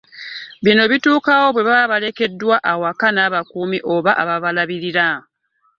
Bino 0.63 0.83
bituukawo 0.91 1.47
bwe 1.51 1.65
baba 1.69 1.91
balekeddwa 1.91 2.55
awaka 2.71 3.07
n'abakuumi 3.11 3.79
oba 3.95 4.11
ababalabirira. 4.23 5.07